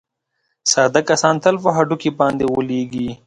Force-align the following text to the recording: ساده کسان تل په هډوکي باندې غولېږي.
ساده 0.71 1.01
کسان 1.09 1.35
تل 1.43 1.55
په 1.63 1.69
هډوکي 1.75 2.11
باندې 2.19 2.43
غولېږي. 2.51 3.09